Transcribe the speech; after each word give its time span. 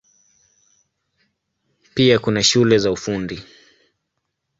Pia 1.93 2.19
kuna 2.19 2.43
shule 2.43 2.77
za 2.79 2.91
Ufundi. 2.91 3.43